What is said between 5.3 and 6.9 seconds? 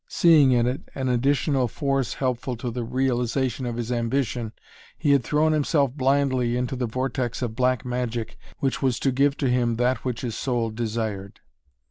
himself blindly into the